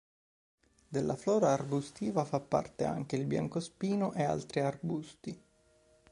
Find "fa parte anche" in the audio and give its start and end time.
2.25-3.15